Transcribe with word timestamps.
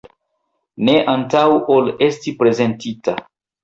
Ne 0.89 0.95
antaŭ 1.15 1.45
ol 1.77 1.95
esti 2.09 2.37
prezentita. 2.43 3.21